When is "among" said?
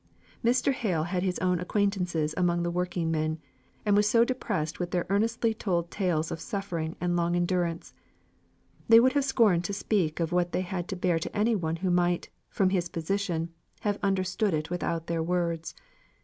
2.35-2.63